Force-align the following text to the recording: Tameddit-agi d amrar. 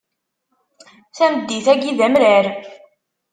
Tameddit-agi 1.15 1.91
d 1.97 1.99
amrar. 2.05 2.45